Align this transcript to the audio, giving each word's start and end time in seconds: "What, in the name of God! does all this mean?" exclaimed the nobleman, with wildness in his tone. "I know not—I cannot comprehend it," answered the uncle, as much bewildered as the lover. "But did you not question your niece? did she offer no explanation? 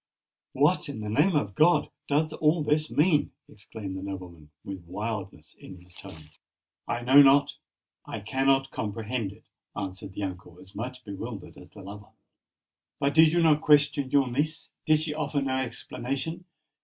"What, 0.53 0.89
in 0.89 1.01
the 1.01 1.11
name 1.11 1.35
of 1.35 1.53
God! 1.53 1.91
does 2.07 2.33
all 2.33 2.63
this 2.63 2.89
mean?" 2.89 3.33
exclaimed 3.47 3.95
the 3.95 4.01
nobleman, 4.01 4.49
with 4.63 4.83
wildness 4.87 5.53
in 5.59 5.79
his 5.79 5.93
tone. 5.93 6.31
"I 6.87 7.01
know 7.03 7.21
not—I 7.21 8.21
cannot 8.21 8.71
comprehend 8.71 9.31
it," 9.31 9.45
answered 9.75 10.13
the 10.13 10.23
uncle, 10.23 10.57
as 10.59 10.73
much 10.73 11.05
bewildered 11.05 11.55
as 11.55 11.69
the 11.69 11.83
lover. 11.83 12.13
"But 12.99 13.13
did 13.13 13.31
you 13.31 13.43
not 13.43 13.61
question 13.61 14.09
your 14.09 14.27
niece? 14.31 14.71
did 14.87 15.01
she 15.01 15.13
offer 15.13 15.39
no 15.39 15.57
explanation? 15.57 16.45